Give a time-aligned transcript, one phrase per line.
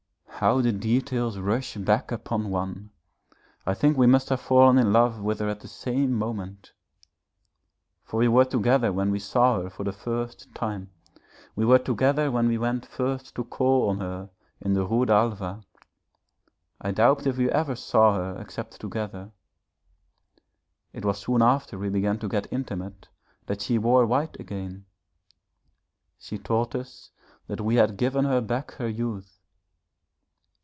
[0.41, 2.89] How the details rush back upon one!
[3.63, 6.71] I think we must have fallen in love with her at the same moment
[8.03, 10.89] for we were together when we saw her for the first time,
[11.55, 15.61] we were together when we went first to call on her in the Rue d'Alva
[16.81, 19.29] I doubt if we ever saw her except together.
[20.91, 23.09] It was soon after we began to get intimate
[23.45, 24.85] that she wore white again.
[26.17, 27.11] She told us
[27.45, 29.37] that we had given her back her youth.